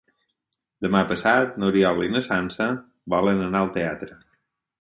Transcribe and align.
Demà 0.85 1.01
passat 1.11 1.59
n'Oriol 1.63 2.01
i 2.07 2.11
na 2.15 2.23
Sança 2.31 2.67
volen 3.15 3.47
anar 3.49 3.63
al 3.65 3.71
teatre. 3.81 4.23